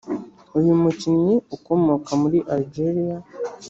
Uyu 0.57 0.71
mukinnyi 0.81 1.35
ukomoka 1.55 2.11
muri 2.21 2.37
Algeria 2.53 3.17